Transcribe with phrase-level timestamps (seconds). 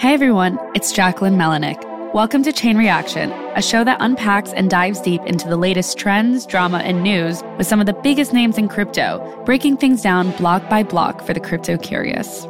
[0.00, 2.14] Hey everyone, it's Jacquelyn Melinek.
[2.14, 6.46] Welcome to Chain Reaction, a show that unpacks and dives deep into the latest trends,
[6.46, 10.66] drama, and news with some of the biggest names in crypto, breaking things down block
[10.70, 12.46] by block for the crypto curious.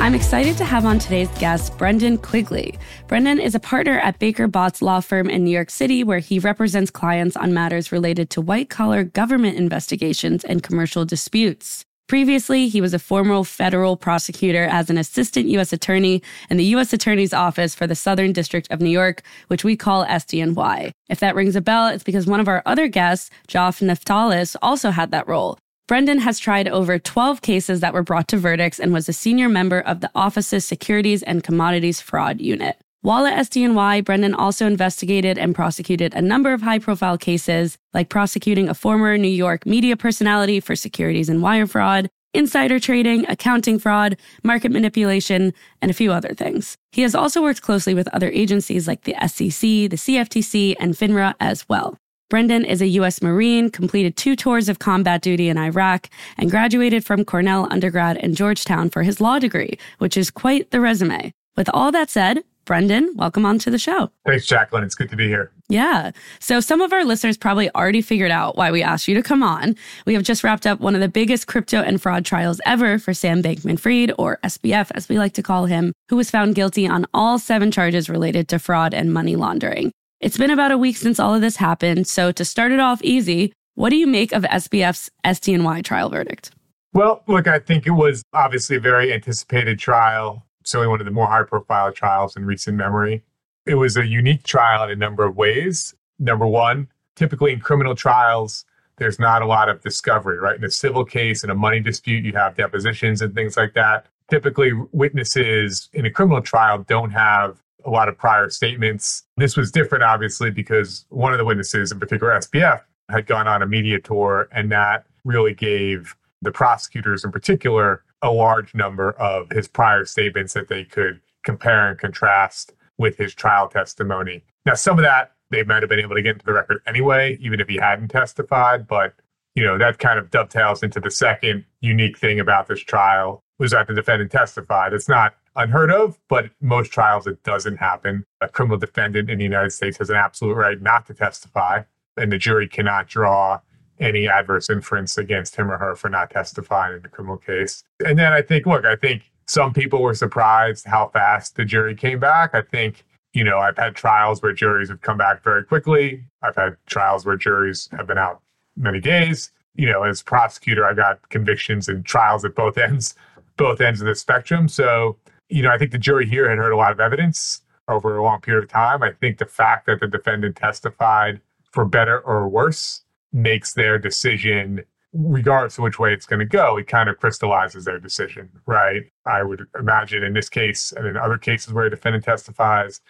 [0.00, 2.78] I'm excited to have on today's guest Brendan Quigley.
[3.08, 6.38] Brendan is a partner at Baker Botts Law Firm in New York City, where he
[6.38, 11.86] represents clients on matters related to white collar government investigations and commercial disputes.
[12.10, 15.72] Previously, he was a former federal prosecutor as an assistant U.S.
[15.72, 16.92] attorney in the U.S.
[16.92, 20.90] Attorney's Office for the Southern District of New York, which we call SDNY.
[21.08, 24.90] If that rings a bell, it's because one of our other guests, Josh Naftalis, also
[24.90, 25.56] had that role.
[25.86, 29.48] Brendan has tried over 12 cases that were brought to verdicts and was a senior
[29.48, 32.76] member of the office's Securities and Commodities Fraud Unit.
[33.02, 38.10] While at SDNY, Brendan also investigated and prosecuted a number of high profile cases, like
[38.10, 43.78] prosecuting a former New York media personality for securities and wire fraud, insider trading, accounting
[43.78, 46.76] fraud, market manipulation, and a few other things.
[46.92, 51.32] He has also worked closely with other agencies like the SEC, the CFTC, and FINRA
[51.40, 51.96] as well.
[52.28, 53.22] Brendan is a U.S.
[53.22, 58.34] Marine, completed two tours of combat duty in Iraq, and graduated from Cornell undergrad in
[58.34, 61.32] Georgetown for his law degree, which is quite the resume.
[61.56, 64.12] With all that said, Brendan, welcome on to the show.
[64.24, 64.84] Thanks, Jacquelyn.
[64.84, 65.50] It's good to be here.
[65.68, 66.12] Yeah.
[66.38, 69.42] So, some of our listeners probably already figured out why we asked you to come
[69.42, 69.74] on.
[70.06, 73.12] We have just wrapped up one of the biggest crypto and fraud trials ever for
[73.12, 76.86] Sam Bankman Fried, or SBF as we like to call him, who was found guilty
[76.86, 79.90] on all seven charges related to fraud and money laundering.
[80.20, 82.06] It's been about a week since all of this happened.
[82.06, 86.52] So, to start it off easy, what do you make of SBF's SDNY trial verdict?
[86.92, 91.12] Well, look, I think it was obviously a very anticipated trial, certainly one of the
[91.12, 93.22] more high profile trials in recent memory.
[93.66, 95.94] It was a unique trial in a number of ways.
[96.18, 98.64] Number one, typically in criminal trials,
[98.96, 100.56] there's not a lot of discovery, right?
[100.56, 104.06] In a civil case, in a money dispute, you have depositions and things like that.
[104.30, 109.24] Typically, witnesses in a criminal trial don't have a lot of prior statements.
[109.38, 113.62] This was different, obviously, because one of the witnesses, in particular SBF, had gone on
[113.62, 119.50] a media tour, and that really gave the prosecutors, in particular, a large number of
[119.50, 124.44] his prior statements that they could compare and contrast with his trial testimony.
[124.66, 127.36] Now, some of that they might have been able to get into the record anyway,
[127.40, 129.14] even if he hadn't testified, but
[129.54, 133.72] you know that kind of dovetails into the second unique thing about this trial was
[133.72, 134.92] that the defendant testified.
[134.92, 138.24] It's not unheard of, but most trials it doesn't happen.
[138.40, 141.82] A criminal defendant in the United States has an absolute right not to testify,
[142.16, 143.60] and the jury cannot draw
[144.00, 147.84] any adverse inference against him or her for not testifying in the criminal case.
[148.04, 151.94] And then I think, look, I think some people were surprised how fast the jury
[151.94, 152.54] came back.
[152.54, 156.24] I think, you know, I've had trials where juries have come back very quickly.
[156.42, 158.40] I've had trials where juries have been out
[158.76, 159.52] many days.
[159.74, 163.14] You know, as prosecutor, I got convictions and trials at both ends,
[163.56, 164.66] both ends of the spectrum.
[164.66, 165.16] So
[165.50, 168.22] you know, I think the jury here had heard a lot of evidence over a
[168.22, 169.02] long period of time.
[169.02, 171.40] I think the fact that the defendant testified
[171.72, 173.02] for better or worse
[173.32, 174.82] makes their decision,
[175.12, 179.02] regardless of which way it's going to go, it kind of crystallizes their decision, right?
[179.26, 183.00] I would imagine in this case and in other cases where a defendant testifies,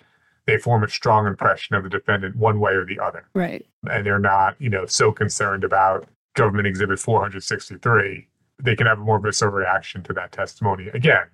[0.47, 3.27] they form a strong impression of the defendant one way or the other.
[3.35, 3.65] Right.
[3.91, 8.27] And they're not, you know, so concerned about government exhibit 463.
[8.63, 10.89] They can have a more visceral reaction to that testimony.
[10.89, 11.25] Again,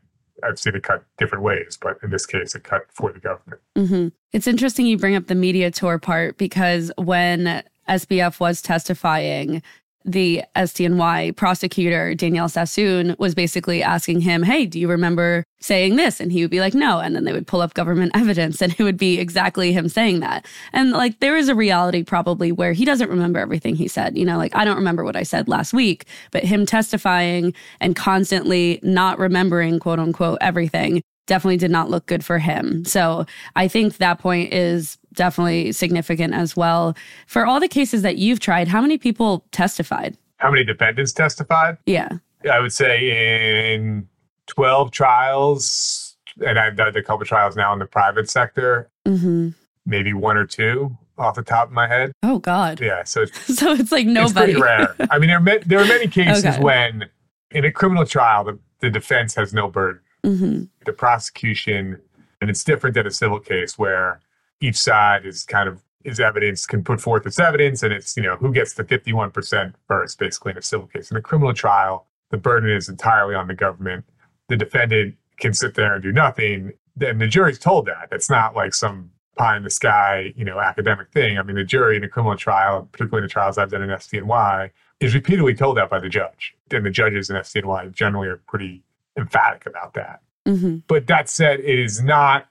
[0.43, 3.61] I've seen it cut different ways, but in this case, it cut for the government.
[3.77, 4.09] Mm-hmm.
[4.33, 9.63] It's interesting you bring up the media tour part because when SBF was testifying,
[10.07, 16.21] the SDNY prosecutor, Danielle Sassoon, was basically asking him, Hey, do you remember saying this?
[16.21, 17.01] And he would be like, No.
[17.01, 20.21] And then they would pull up government evidence and it would be exactly him saying
[20.21, 20.47] that.
[20.73, 24.17] And like, there is a reality probably where he doesn't remember everything he said.
[24.17, 27.97] You know, like, I don't remember what I said last week, but him testifying and
[27.97, 32.85] constantly not remembering, quote unquote, everything definitely did not look good for him.
[32.85, 33.27] So
[33.57, 36.97] I think that point is definitely significant as well.
[37.27, 40.17] For all the cases that you've tried, how many people testified?
[40.37, 41.79] How many defendants testified?
[41.87, 42.11] Yeah.
[42.51, 44.09] I would say in
[44.47, 49.51] 12 trials, and I've done a couple trials now in the private sector, mm-hmm.
[49.85, 52.13] maybe one or two off the top of my head.
[52.23, 52.81] Oh, God.
[52.81, 53.03] Yeah.
[53.05, 54.53] So, so it's like nobody.
[54.53, 54.95] It's pretty rare.
[55.11, 56.61] I mean, there are, there are many cases okay.
[56.61, 57.07] when
[57.51, 60.03] in a criminal trial, the, the defense has no burden.
[60.25, 60.65] Mm-hmm.
[60.85, 62.01] The prosecution,
[62.41, 64.21] and it's different than a civil case where
[64.61, 68.23] each side is kind of is evidence can put forth its evidence and it's you
[68.23, 71.11] know who gets the 51% first basically in a civil case.
[71.11, 74.05] In a criminal trial the burden is entirely on the government.
[74.49, 76.73] The defendant can sit there and do nothing.
[76.97, 78.09] Then the jury's told that.
[78.11, 81.39] It's not like some pie in the sky you know academic thing.
[81.39, 83.91] I mean the jury in a criminal trial particularly in the trials i've done in
[83.91, 84.71] SDNY
[85.01, 86.55] is repeatedly told that by the judge.
[86.71, 88.83] And the judges in SDNY generally are pretty
[89.17, 90.21] emphatic about that.
[90.47, 92.49] hmm But that said, it is not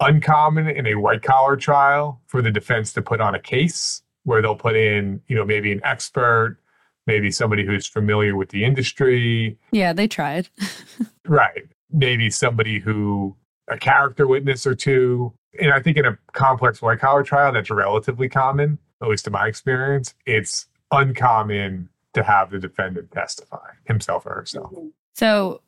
[0.00, 4.42] uncommon in a white collar trial for the defense to put on a case where
[4.42, 6.58] they'll put in, you know, maybe an expert,
[7.06, 10.48] maybe somebody who's familiar with the industry, Yeah, they tried.
[11.26, 11.66] right?
[11.90, 13.36] Maybe somebody who
[13.68, 15.32] a character witness or two.
[15.60, 19.32] And I think in a complex white collar trial, that's relatively common, at least in
[19.32, 20.14] my experience.
[20.26, 24.72] It's uncommon to have the defendant testify himself or herself.
[25.14, 25.62] So,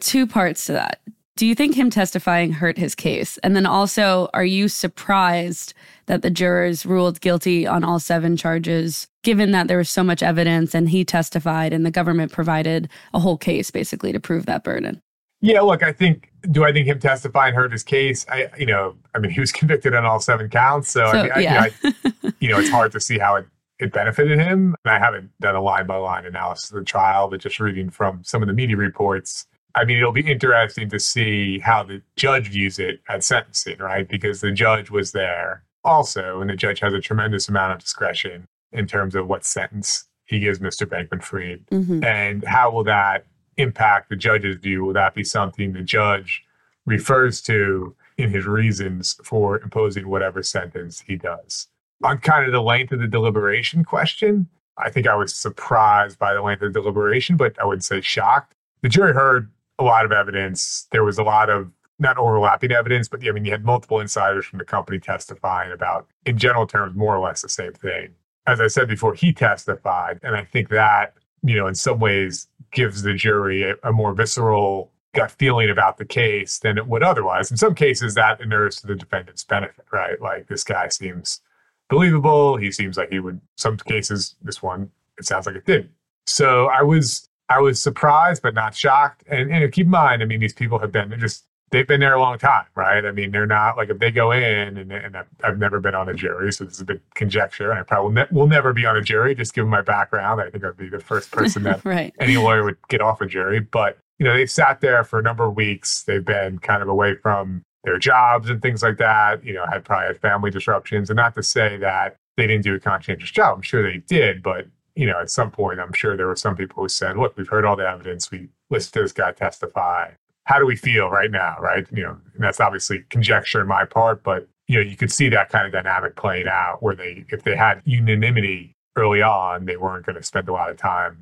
[0.00, 1.00] two parts to that.
[1.36, 3.38] Do you think him testifying hurt his case?
[3.38, 5.74] And then also, are you surprised
[6.06, 10.22] that the jurors ruled guilty on all seven charges, given that there was so much
[10.22, 14.62] evidence and he testified and the government provided a whole case basically to prove that
[14.62, 15.00] burden?
[15.40, 18.24] Yeah, look, I think do I think him testifying hurt his case?
[18.28, 21.22] I you know, I mean he was convicted on all seven counts, so, So, I
[21.24, 21.66] mean, I- yeah.
[21.82, 23.46] you, know, I, you know, it's hard to see how it
[23.80, 24.76] it benefited him.
[24.84, 27.90] And I haven't done a line by line analysis of the trial, but just reading
[27.90, 32.00] from some of the media reports, I mean, it'll be interesting to see how the
[32.16, 34.08] judge views it at sentencing, right?
[34.08, 38.46] Because the judge was there also, and the judge has a tremendous amount of discretion
[38.72, 40.86] in terms of what sentence he gives Mr.
[40.86, 41.64] Bankman Fried.
[41.70, 43.26] hmm And how will that
[43.56, 44.84] impact the judge's view?
[44.84, 46.44] Will that be something the judge
[46.86, 51.68] refers to in his reasons for imposing whatever sentence he does?
[52.02, 54.48] On kind of the length of the deliberation question,
[54.78, 58.00] I think I was surprised by the length of the deliberation, but I wouldn't say
[58.00, 58.54] shocked.
[58.82, 60.86] The jury heard a lot of evidence.
[60.92, 64.46] There was a lot of not overlapping evidence, but I mean, you had multiple insiders
[64.46, 68.10] from the company testifying about, in general terms, more or less the same thing.
[68.46, 72.48] As I said before, he testified, and I think that you know, in some ways
[72.72, 77.02] gives the jury a, a more visceral gut feeling about the case than it would
[77.02, 77.50] otherwise.
[77.50, 80.20] In some cases, that inures to the defendant's benefit, right?
[80.20, 81.40] Like this guy seems
[81.88, 82.56] believable.
[82.56, 83.40] He seems like he would.
[83.56, 85.90] Some cases, this one, it sounds like it did.
[86.26, 89.24] So I was, I was surprised, but not shocked.
[89.28, 92.14] And, and keep in mind, I mean, these people have been just they've been there
[92.14, 93.04] a long time, right?
[93.04, 95.94] I mean, they're not like if they go in, and, and I've, I've never been
[95.94, 98.46] on a jury, so this is a bit conjecture, and I probably will, ne- will
[98.46, 100.40] never be on a jury, just given my background.
[100.40, 102.14] I think I'd be the first person that Right.
[102.20, 103.60] any lawyer would get off a jury.
[103.60, 106.04] But you know, they've sat there for a number of weeks.
[106.04, 109.44] They've been kind of away from their jobs and things like that.
[109.44, 112.74] You know, had probably had family disruptions, and not to say that they didn't do
[112.74, 113.56] a conscientious job.
[113.56, 116.56] I'm sure they did, but you know, at some point, I'm sure there were some
[116.56, 118.30] people who said, "Look, we've heard all the evidence.
[118.30, 120.12] We listened to this guy testify.
[120.44, 121.86] How do we feel right now?" Right?
[121.92, 125.28] You know, and that's obviously conjecture on my part, but you know, you could see
[125.28, 129.76] that kind of dynamic playing out where they, if they had unanimity early on, they
[129.76, 131.18] weren't going to spend a lot of time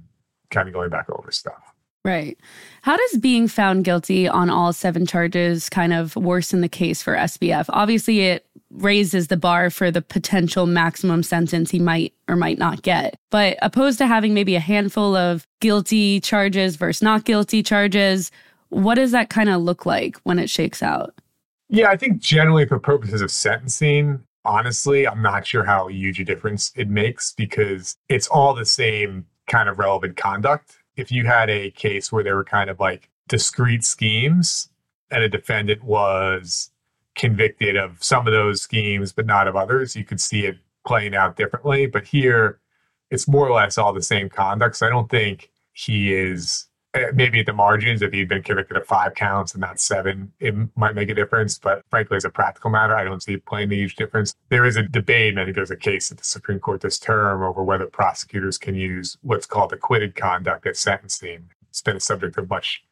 [0.51, 1.72] kind of going back over stuff.
[2.05, 2.37] Right.
[2.83, 7.15] How does being found guilty on all seven charges kind of worsen the case for
[7.15, 7.67] SBF?
[7.69, 12.83] Obviously, it raises the bar for the potential maximum sentence he might or might not
[12.83, 13.17] get.
[13.31, 18.33] But opposed to having maybe a handful of guilty charges versus not guilty charges,
[18.71, 21.15] what does that kind of look like when it shakes out?
[21.69, 26.25] Yeah, I think generally for purposes of sentencing, honestly, I'm not sure how huge a
[26.25, 30.79] difference it makes because it's all the same kind of relevant conduct.
[30.97, 34.69] If you had a case where there were kind of like discrete schemes
[35.11, 36.71] and a defendant was
[37.15, 41.15] convicted of some of those schemes but not of others, you could see it playing
[41.15, 41.87] out differently.
[41.87, 42.59] But here,
[43.11, 44.77] it's more or less all the same conduct.
[44.77, 48.77] So I don't think he is Uh, maybe at the margins if he'd been convicted
[48.77, 52.29] of five counts and not seven it might make a difference but frankly as a
[52.29, 54.35] practical matter i don't see playing a huge difference.
[54.51, 56.99] There is a debate and i think there's a case at the supreme court this
[56.99, 61.49] term over whether prosecutors can use what's called acquitted conduct at sentencing.
[61.71, 62.85] It's been a subject of much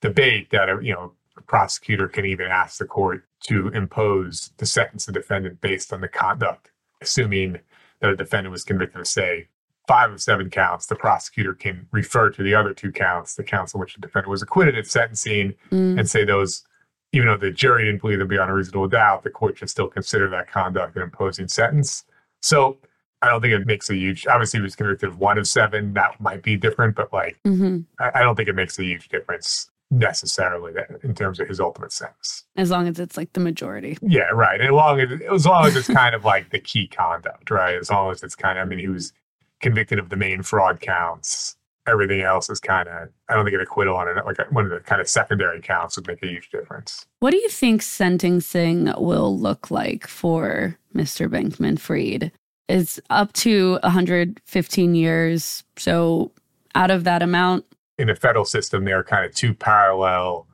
[0.00, 4.64] debate that a, you know a prosecutor can even ask the court to impose the
[4.64, 6.70] sentence of the defendant based on the conduct
[7.02, 7.60] assuming
[8.00, 9.48] that a defendant was convicted of say
[9.86, 13.74] five of seven counts, the prosecutor can refer to the other two counts, the counts
[13.74, 16.64] on which the defendant was acquitted at sentencing, Mm, and say those,
[17.12, 19.88] even though the jury didn't believe them beyond a reasonable doubt, the court should still
[19.88, 22.04] consider that conduct an imposing sentence.
[22.42, 22.78] So
[23.22, 24.26] I don't think it makes a huge.
[24.26, 27.84] Obviously, he was convicted of one of seven, that might be different, but like mhm.
[27.98, 31.60] I, I don't think it makes a huge difference necessarily that in terms of his
[31.60, 32.44] ultimate sentence.
[32.56, 33.96] As long as it's like the majority.
[34.02, 34.60] Yeah, right.
[34.60, 37.76] And as long as as long as it's kind of like the key conduct, right?
[37.76, 39.12] As long as it's kind of, I mean, he was
[39.64, 41.56] convicted of the main fraud counts.
[41.86, 44.70] Everything else is kind of, I don't think an acquittal on it, like one of
[44.70, 47.06] the kind of secondary counts would make a huge difference.
[47.20, 51.28] What do you think sentencing will look like for Mr.
[51.28, 52.30] Bankman Fried?
[52.68, 55.64] It's up to 115 years.
[55.76, 56.30] So,
[56.74, 57.64] out of that amount,
[57.98, 60.46] In the federal system, there are kind of two parallel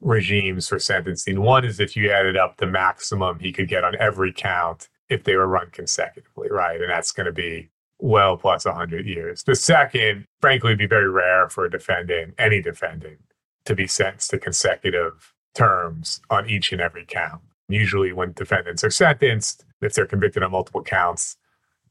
[0.00, 1.40] regimes for sentencing.
[1.40, 5.24] One is if you added up the maximum he could get on every count if
[5.24, 6.80] they were run consecutively, right?
[6.80, 7.70] And that's going to be
[8.04, 9.42] well plus 100 years.
[9.44, 13.18] The second, frankly, would be very rare for a defendant, any defendant,
[13.64, 17.40] to be sentenced to consecutive terms on each and every count.
[17.68, 21.38] Usually, when defendants are sentenced, if they're convicted on multiple counts,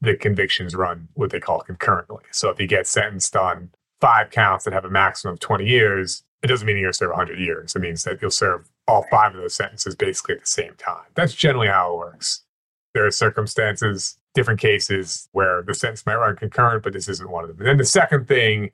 [0.00, 2.22] the convictions run what they call concurrently.
[2.30, 6.22] So if you get sentenced on five counts that have a maximum of 20 years,
[6.44, 7.74] it doesn't mean you're going to serve 100 years.
[7.74, 11.06] It means that you'll serve all five of those sentences basically at the same time.
[11.16, 12.42] That's generally how it works.
[12.92, 17.44] There are circumstances, different cases where the sentence might run concurrent, but this isn't one
[17.44, 17.58] of them.
[17.58, 18.70] And then the second thing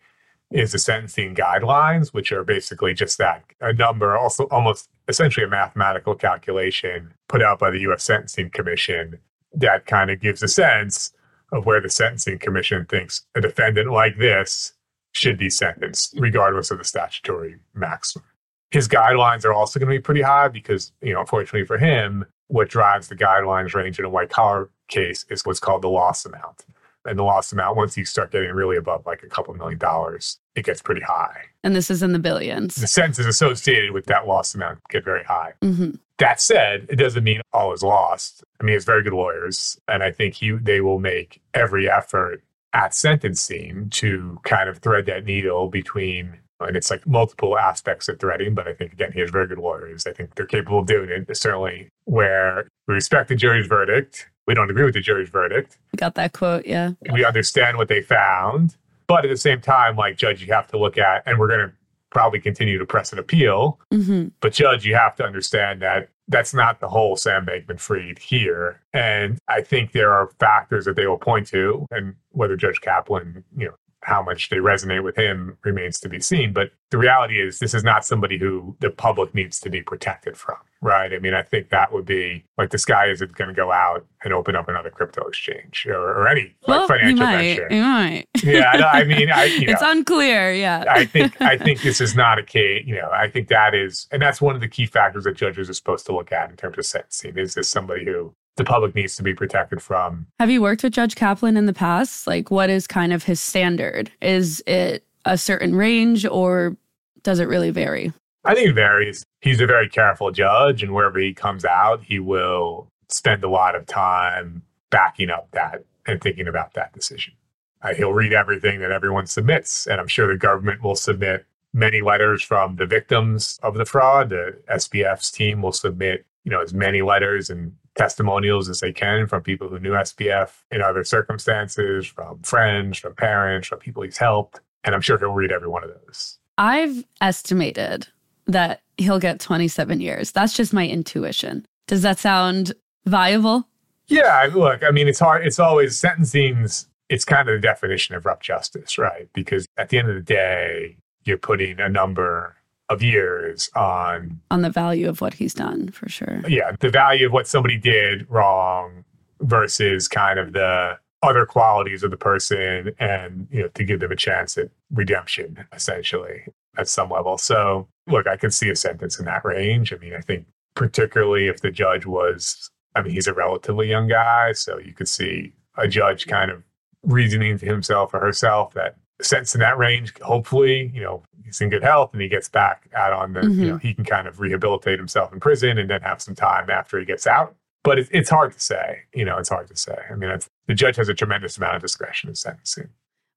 [0.51, 5.49] is the sentencing guidelines, which are basically just that a number, also almost essentially a
[5.49, 9.19] mathematical calculation put out by the US Sentencing Commission
[9.53, 11.13] that kind of gives a sense
[11.53, 14.73] of where the Sentencing Commission thinks a defendant like this
[15.13, 18.25] should be sentenced, regardless of the statutory maximum.
[18.71, 22.25] His guidelines are also going to be pretty high because, you know, unfortunately for him,
[22.47, 26.27] what drives the guidelines range in a white collar case is what's called the loss
[26.27, 26.65] amount.
[27.07, 30.39] And the loss amount, once you start getting really above like a couple million dollars,
[30.55, 31.45] it gets pretty high.
[31.65, 32.75] And this is in the billions.
[32.75, 35.55] The sentences associated with that loss amount get very high.
[35.63, 35.93] Mm-hmm.
[36.19, 38.45] That said, it doesn't mean all is lost.
[38.61, 42.43] I mean, it's very good lawyers, and I think he, they will make every effort
[42.75, 48.19] at sentencing to kind of thread that needle between and it's like multiple aspects of
[48.19, 50.07] threading, but I think again he has very good lawyers.
[50.07, 51.35] I think they're capable of doing it.
[51.37, 55.79] Certainly, where we respect the jury's verdict, we don't agree with the jury's verdict.
[55.93, 56.91] We got that quote, yeah.
[57.13, 58.75] We understand what they found,
[59.07, 61.69] but at the same time, like judge, you have to look at, and we're going
[61.69, 61.73] to
[62.11, 63.79] probably continue to press an appeal.
[63.93, 64.31] Mm-hmm.
[64.41, 68.81] But judge, you have to understand that that's not the whole Sam Bankman Fried here.
[68.93, 73.45] And I think there are factors that they will point to, and whether Judge Kaplan,
[73.57, 76.53] you know, how much they resonate with him remains to be seen.
[76.53, 80.37] But the reality is, this is not somebody who the public needs to be protected
[80.37, 81.13] from, right?
[81.13, 84.07] I mean, I think that would be like this guy isn't going to go out
[84.25, 87.69] and open up another crypto exchange or, or any well, like, financial he might, venture.
[87.71, 88.27] He might.
[88.43, 90.53] Yeah, I mean, I, you know, it's unclear.
[90.53, 92.85] Yeah, I think I think this is not a case.
[92.87, 95.69] You know, I think that is, and that's one of the key factors that judges
[95.69, 97.37] are supposed to look at in terms of sentencing.
[97.37, 100.27] Is this somebody who the public needs to be protected from.
[100.39, 102.27] Have you worked with Judge Kaplan in the past?
[102.27, 104.11] Like, what is kind of his standard?
[104.21, 106.77] Is it a certain range or
[107.23, 108.13] does it really vary?
[108.45, 109.25] I think it varies.
[109.41, 113.75] He's a very careful judge, and wherever he comes out, he will spend a lot
[113.75, 117.35] of time backing up that and thinking about that decision.
[117.83, 122.01] Uh, he'll read everything that everyone submits, and I'm sure the government will submit many
[122.01, 124.31] letters from the victims of the fraud.
[124.31, 129.27] The SBF's team will submit, you know, as many letters and testimonials as they can
[129.27, 134.17] from people who knew SBF in other circumstances, from friends, from parents, from people he's
[134.17, 134.59] helped.
[134.85, 136.39] And I'm sure he'll read every one of those.
[136.57, 138.09] I've estimated
[138.47, 140.33] that he'll get 27 years.
[140.33, 141.67] That's just my intuition.
[141.89, 142.73] Does that sound
[143.05, 143.69] viable?
[144.07, 145.47] Yeah, look, I mean, it's hard.
[145.47, 149.29] It's always sentencing's, it's kind of the definition of rough justice, right?
[149.35, 152.57] Because at the end of the day, you're putting a number
[152.91, 156.43] of years on on the value of what he's done for sure.
[156.47, 159.05] Yeah, the value of what somebody did wrong
[159.41, 164.11] versus kind of the other qualities of the person and you know to give them
[164.11, 166.43] a chance at redemption essentially
[166.77, 167.39] at some level.
[167.39, 169.93] So look, I could see a sentence in that range.
[169.93, 174.09] I mean, I think particularly if the judge was I mean, he's a relatively young
[174.09, 176.65] guy, so you could see a judge kind of
[177.05, 181.69] reasoning to himself or herself that sentence in that range, hopefully, you know, he's in
[181.69, 183.61] good health and he gets back out on the, mm-hmm.
[183.61, 186.71] you know, he can kind of rehabilitate himself in prison and then have some time
[186.71, 187.55] after he gets out.
[187.83, 189.97] But it, it's hard to say, you know, it's hard to say.
[190.11, 192.89] I mean, the judge has a tremendous amount of discretion in sentencing.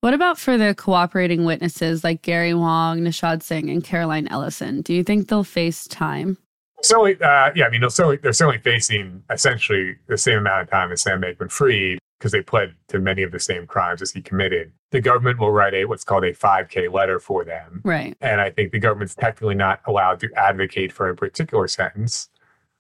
[0.02, 4.82] What about for the cooperating witnesses like Gary Wang, Nishad Singh, and Caroline Ellison?
[4.82, 6.38] Do you think they'll face time?
[6.82, 7.68] Certainly, uh, yeah.
[7.68, 11.22] I mean, they're certainly, they're certainly facing essentially the same amount of time as Sam
[11.22, 14.72] Bankman-Fried because they pled to many of the same crimes as he committed.
[14.92, 17.82] The government will write a what's called a 5K letter for them.
[17.84, 18.16] Right.
[18.22, 22.30] And I think the government's technically not allowed to advocate for a particular sentence,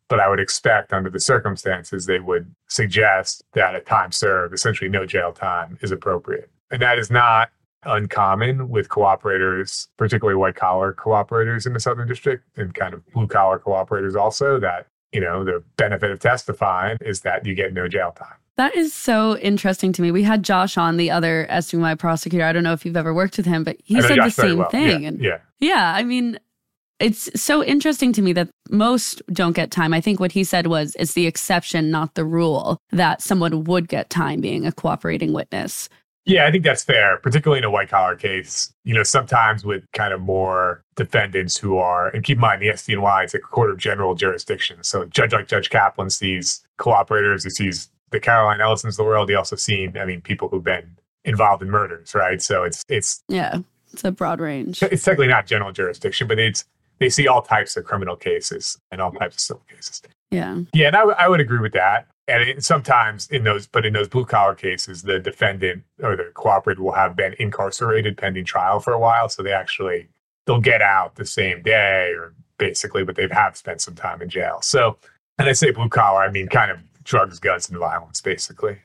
[0.07, 4.89] but I would expect under the circumstances they would suggest that a time served, essentially
[4.89, 6.49] no jail time, is appropriate.
[6.71, 7.49] And that is not
[7.83, 13.27] uncommon with cooperators, particularly white collar cooperators in the Southern District and kind of blue
[13.27, 17.89] collar cooperators also that, you know, the benefit of testifying is that you get no
[17.89, 18.37] jail time.
[18.57, 20.11] That is so interesting to me.
[20.11, 22.45] We had Josh on the other SDNY prosecutor.
[22.45, 24.69] I don't know if you've ever worked with him, but he said the same well.
[24.69, 25.01] thing.
[25.01, 25.37] Yeah, and yeah.
[25.59, 25.93] Yeah.
[25.95, 26.39] I mean,
[26.99, 29.93] it's so interesting to me that most don't get time.
[29.93, 33.87] I think what he said was it's the exception, not the rule, that someone would
[33.87, 35.89] get time being a cooperating witness.
[36.25, 38.73] Yeah, I think that's fair, particularly in a white collar case.
[38.85, 42.69] You know, sometimes with kind of more defendants who are, and keep in mind the
[42.69, 44.81] SDNY, it's a court of general jurisdiction.
[44.83, 49.29] So, judge like Judge Kaplan sees cooperators, he sees the Caroline Ellisons of the world,
[49.29, 52.41] you also seen, I mean, people who've been involved in murders, right?
[52.41, 53.59] So it's it's yeah,
[53.91, 54.81] it's a broad range.
[54.81, 56.65] It's technically not general jurisdiction, but it's
[56.99, 60.01] they see all types of criminal cases and all types of civil cases.
[60.31, 60.61] Yeah.
[60.73, 62.07] Yeah, and I, w- I would agree with that.
[62.27, 66.31] And it, sometimes in those, but in those blue collar cases, the defendant or the
[66.33, 70.07] cooperator will have been incarcerated pending trial for a while, so they actually
[70.45, 74.29] they'll get out the same day or basically, but they have spent some time in
[74.29, 74.59] jail.
[74.61, 74.97] So,
[75.37, 78.79] and I say blue collar, I mean kind of drugs, guns, and violence, basically.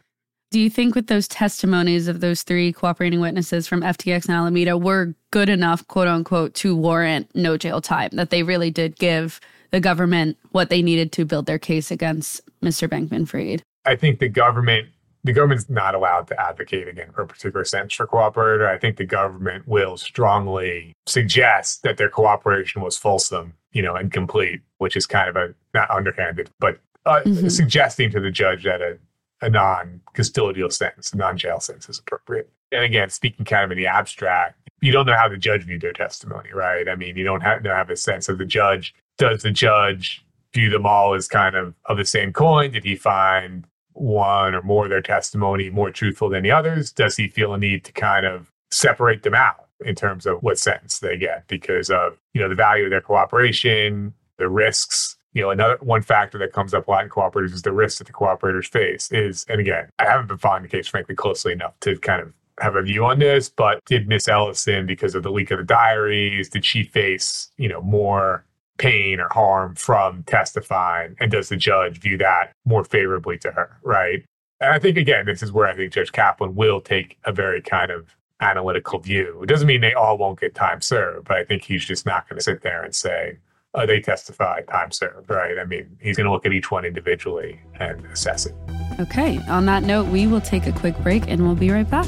[0.50, 4.78] Do you think with those testimonies of those three cooperating witnesses from FTX and Alameda
[4.78, 8.10] were good enough, quote unquote, to warrant no jail time?
[8.12, 12.40] That they really did give the government what they needed to build their case against
[12.62, 12.88] Mr.
[12.88, 13.62] Bankman Fried?
[13.84, 14.88] I think the government
[15.24, 18.66] the government's not allowed to advocate again for a particular sentence for cooperator.
[18.66, 24.12] I think the government will strongly suggest that their cooperation was fulsome, you know, and
[24.12, 27.48] complete, which is kind of a not underhanded, but uh, mm-hmm.
[27.48, 28.98] suggesting to the judge that a,
[29.40, 32.50] a non-custodial sentence, a non-jail sentence is appropriate.
[32.70, 35.80] And again, speaking kind of in the abstract, you don't know how the judge viewed
[35.80, 36.88] their testimony, right?
[36.88, 38.94] I mean, you don't have, don't have a sense of the judge.
[39.16, 40.24] Does the judge
[40.54, 42.70] view them all as kind of of the same coin?
[42.70, 46.92] Did he find one or more of their testimony more truthful than the others?
[46.92, 50.58] Does he feel a need to kind of separate them out in terms of what
[50.58, 55.16] sentence they get because of, you know, the value of their cooperation, the risks?
[55.38, 57.98] You know, another one factor that comes up a lot in cooperators is the risks
[57.98, 61.52] that the cooperators face is, and again, I haven't been following the case, frankly, closely
[61.52, 65.22] enough to kind of have a view on this, but did Miss Ellison, because of
[65.22, 68.44] the leak of the diaries, did she face, you know, more
[68.78, 71.14] pain or harm from testifying?
[71.20, 73.78] And does the judge view that more favorably to her?
[73.84, 74.24] Right.
[74.60, 77.62] And I think, again, this is where I think Judge Kaplan will take a very
[77.62, 79.38] kind of analytical view.
[79.44, 82.28] It doesn't mean they all won't get time served, but I think he's just not
[82.28, 83.38] going to sit there and say,
[83.74, 85.58] oh, they testify, time served, right?
[85.58, 88.54] I mean, he's going to look at each one individually and assess it.
[89.00, 89.38] Okay.
[89.48, 92.06] On that note, we will take a quick break and we'll be right back.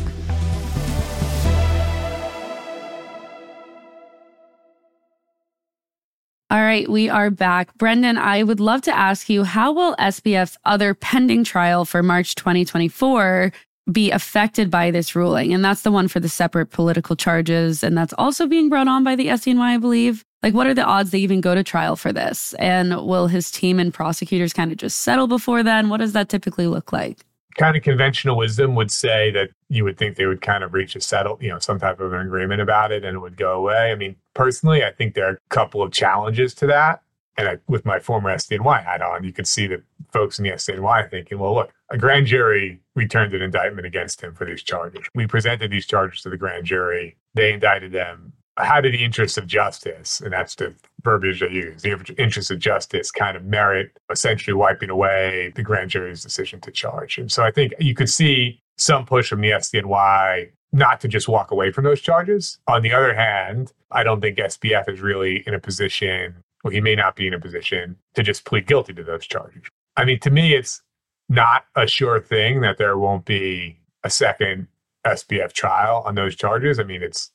[6.53, 7.73] All right, we are back.
[7.79, 12.35] Brendan, I would love to ask you how will SBF's other pending trial for March
[12.35, 13.53] 2024
[13.93, 15.55] be affected by this ruling?
[15.55, 17.85] And that's the one for the separate political charges.
[17.85, 20.25] And that's also being brought on by the SDNY, I believe.
[20.43, 22.55] Like, what are the odds they even go to trial for this?
[22.55, 25.89] And will his team and prosecutors kind of just settle before then?
[25.91, 27.25] What does that typically look like?
[27.57, 30.97] kind of conventional wisdom would say that you would think they would kind of reach
[30.97, 33.53] a settle, you know, some type of an agreement about it and it would go
[33.53, 33.91] away.
[33.91, 37.03] I mean, personally, I think there are a couple of challenges to that.
[37.37, 40.51] And I, with my former SDNY hat on, you could see that folks in the
[40.51, 45.03] SDNY thinking, well, look, a grand jury returned an indictment against him for these charges.
[45.15, 47.17] We presented these charges to the grand jury.
[47.35, 48.33] They indicted them
[48.65, 52.59] how do the interests of justice, and that's the verbiage I use, the interests of
[52.59, 57.19] justice kind of merit essentially wiping away the grand jury's decision to charge.
[57.19, 61.29] And so I think you could see some push from the SDNY not to just
[61.29, 62.59] walk away from those charges.
[62.69, 66.81] On the other hand, I don't think SBF is really in a position, or he
[66.81, 69.63] may not be in a position to just plead guilty to those charges.
[69.97, 70.83] I mean, to me, it's
[71.29, 74.69] not a sure thing that there won't be a second
[75.07, 76.79] SBF trial on those charges.
[76.79, 77.31] I mean, it's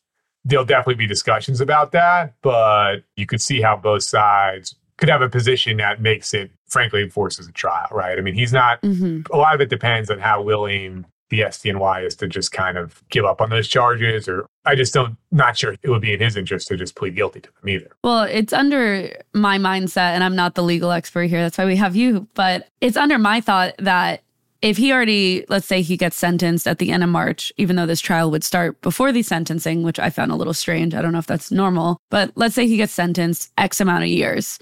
[0.45, 5.21] there'll definitely be discussions about that, but you could see how both sides could have
[5.21, 8.17] a position that makes it, frankly, forces a trial, right?
[8.17, 9.21] I mean, he's not, mm-hmm.
[9.33, 13.03] a lot of it depends on how willing the SDNY is to just kind of
[13.09, 16.19] give up on those charges, or I just don't, not sure it would be in
[16.19, 17.89] his interest to just plead guilty to them either.
[18.03, 21.41] Well, it's under my mindset, and I'm not the legal expert here.
[21.41, 24.21] That's why we have you, but it's under my thought that
[24.61, 27.85] if he already, let's say he gets sentenced at the end of March, even though
[27.85, 30.93] this trial would start before the sentencing, which I found a little strange.
[30.93, 34.09] I don't know if that's normal, but let's say he gets sentenced X amount of
[34.09, 34.59] years.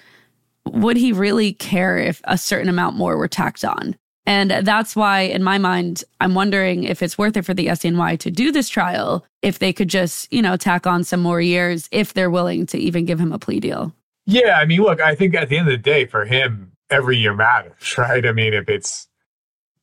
[0.65, 3.95] Would he really care if a certain amount more were tacked on?
[4.25, 8.17] And that's why, in my mind, I'm wondering if it's worth it for the SNY
[8.19, 11.89] to do this trial, if they could just, you know, tack on some more years,
[11.91, 13.93] if they're willing to even give him a plea deal.
[14.25, 14.57] Yeah.
[14.57, 17.33] I mean, look, I think at the end of the day, for him, every year
[17.33, 18.25] matters, right?
[18.25, 19.07] I mean, if it's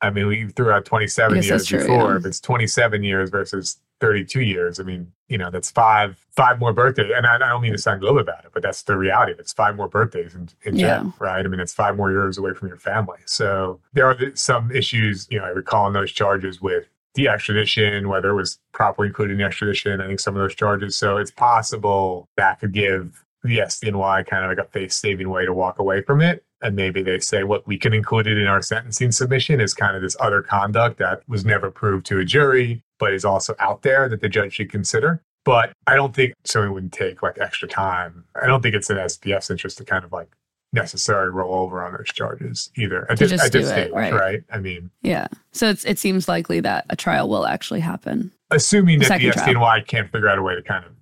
[0.02, 2.12] I mean, we threw out 27 years true, before.
[2.12, 2.16] Yeah.
[2.16, 6.72] If it's 27 years versus 32 years, I mean, you know, that's five five more
[6.72, 7.10] birthdays.
[7.14, 9.34] And I, I don't mean to sound glib about it, but that's the reality.
[9.38, 11.04] It's five more birthdays in, in yeah.
[11.18, 11.44] right?
[11.44, 13.18] I mean, it's five more years away from your family.
[13.26, 18.08] So there are some issues, you know, I recall in those charges with the extradition,
[18.08, 20.00] whether it was properly included in the extradition.
[20.00, 20.96] I think some of those charges.
[20.96, 25.44] So it's possible that could give the SDNY kind of like a face saving way
[25.44, 28.46] to walk away from it and maybe they say what we can include it in
[28.46, 32.24] our sentencing submission is kind of this other conduct that was never proved to a
[32.24, 36.32] jury but is also out there that the judge should consider but i don't think
[36.44, 39.84] so it wouldn't take like extra time i don't think it's in SBF's interest to
[39.84, 40.28] kind of like
[40.72, 44.12] necessarily roll over on those charges either at this, at this stage, right.
[44.12, 44.42] right.
[44.52, 45.26] I mean, yeah.
[45.52, 48.32] So it's, it seems likely that a trial will actually happen.
[48.50, 50.92] Assuming that the SDNY can't figure out a way to kind of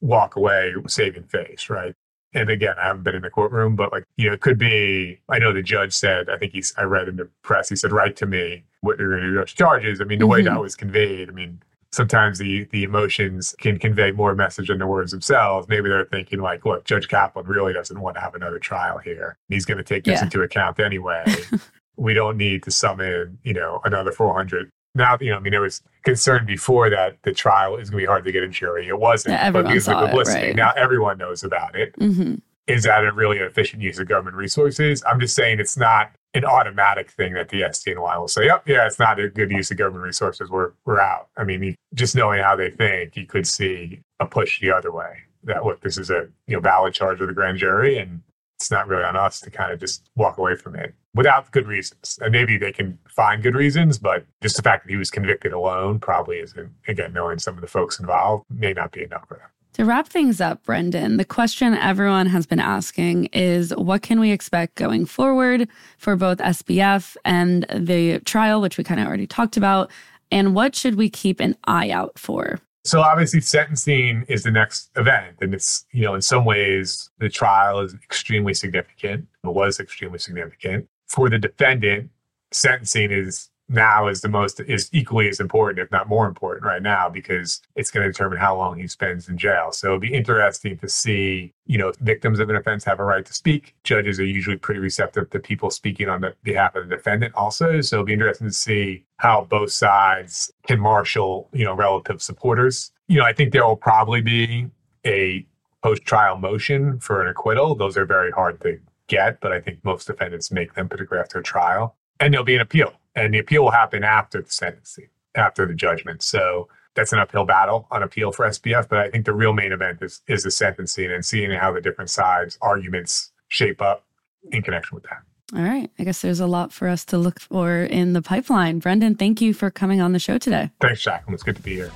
[0.00, 1.94] walk away saving face, right?
[2.34, 5.20] And again, I haven't been in the courtroom, but like, you know, it could be,
[5.28, 7.92] I know the judge said, I think he's, I read in the press, he said,
[7.92, 10.00] write to me what you're going to do charges.
[10.00, 10.32] I mean, the mm-hmm.
[10.32, 11.62] way that was conveyed, I mean,
[11.92, 15.68] sometimes the the emotions can convey more message than the words themselves.
[15.68, 19.36] Maybe they're thinking like, look, Judge Kaplan really doesn't want to have another trial here.
[19.48, 20.24] He's going to take this yeah.
[20.24, 21.24] into account anyway.
[21.96, 24.70] we don't need to summon, you know, another 400.
[24.98, 28.02] Now, you know, I mean, there was concern before that the trial is going to
[28.02, 28.88] be hard to get a jury.
[28.88, 30.56] It wasn't, yeah, but because of publicity, it, right.
[30.56, 31.96] now everyone knows about it.
[31.98, 32.34] Mm-hmm.
[32.66, 35.02] Is that a really efficient use of government resources?
[35.06, 38.86] I'm just saying it's not an automatic thing that the SDNY will say, "Yep, yeah,
[38.86, 40.50] it's not a good use of government resources.
[40.50, 44.60] We're we're out." I mean, just knowing how they think, you could see a push
[44.60, 45.18] the other way.
[45.44, 48.20] That look, this is a you know valid charge of the grand jury, and
[48.58, 51.66] it's not really on us to kind of just walk away from it without good
[51.66, 52.16] reasons.
[52.22, 55.52] And maybe they can find good reasons, but just the fact that he was convicted
[55.52, 56.70] alone probably isn't.
[56.86, 59.48] Again, knowing some of the folks involved may not be enough for them.
[59.72, 64.30] To wrap things up, Brendan, the question everyone has been asking is what can we
[64.30, 69.56] expect going forward for both SBF and the trial, which we kind of already talked
[69.56, 69.90] about?
[70.30, 72.60] And what should we keep an eye out for?
[72.84, 75.38] So obviously sentencing is the next event.
[75.40, 79.26] And it's, you know, in some ways the trial is extremely significant.
[79.42, 80.86] It was extremely significant.
[81.08, 82.10] For the defendant,
[82.52, 86.82] sentencing is now is the most is equally as important if not more important right
[86.82, 89.72] now because it's going to determine how long he spends in jail.
[89.72, 93.24] So it'll be interesting to see you know victims of an offense have a right
[93.24, 93.74] to speak.
[93.84, 97.80] Judges are usually pretty receptive to people speaking on the behalf of the defendant also.
[97.80, 102.92] So it'll be interesting to see how both sides can marshal you know relative supporters.
[103.08, 104.68] You know i think there will probably be
[105.04, 105.46] a
[105.82, 107.74] post-trial motion for an acquittal.
[107.74, 111.38] Those are very hard to get but i think most defendants make them particularly after
[111.38, 115.08] a trial and there'll be an appeal and the appeal will happen after the sentencing,
[115.34, 116.22] after the judgment.
[116.22, 118.88] So that's an uphill battle on appeal for SBF.
[118.88, 121.80] But I think the real main event is is the sentencing and seeing how the
[121.80, 124.04] different sides arguments shape up
[124.52, 125.22] in connection with that.
[125.56, 125.90] All right.
[125.98, 128.80] I guess there's a lot for us to look for in the pipeline.
[128.80, 130.70] Brendan, thank you for coming on the show today.
[130.80, 131.32] Thanks, Jacquelyn.
[131.32, 131.90] It's good to be here.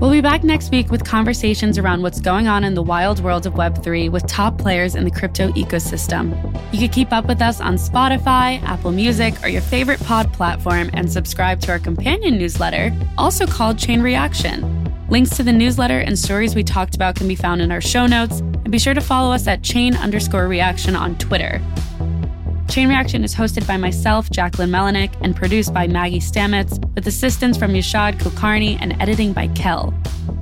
[0.00, 3.46] We'll be back next week with conversations around what's going on in the wild world
[3.46, 6.36] of Web3 with top players in the crypto ecosystem.
[6.72, 10.88] You can keep up with us on Spotify, Apple Music, or your favorite pod platform
[10.92, 14.88] and subscribe to our companion newsletter, also called Chain Reaction.
[15.08, 18.06] Links to the newsletter and stories we talked about can be found in our show
[18.06, 21.60] notes, and be sure to follow us at chain underscore reaction on Twitter.
[22.68, 27.56] Chain Reaction is hosted by myself, Jacquelyn Melinek, and produced by Maggie Stamets, with assistance
[27.56, 29.92] from Yashad Kulkarni and editing by Kel.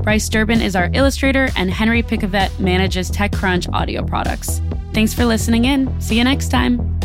[0.02, 4.60] Bryce Durbin is our illustrator, and Henry Pickavet manages TechCrunch audio products.
[4.92, 6.00] Thanks for listening in.
[6.00, 6.95] See you next time.